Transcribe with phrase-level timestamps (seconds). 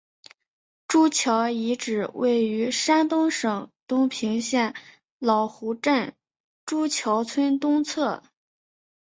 [0.87, 4.73] 朱桥遗址位于山东省东平县
[5.19, 6.15] 老湖镇
[6.65, 8.23] 朱桥村东侧。